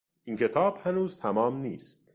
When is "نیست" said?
1.57-2.01